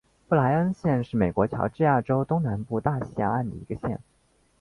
[0.27, 4.01] 布赖恩县是美国乔治亚州东南部大西洋岸的一个县。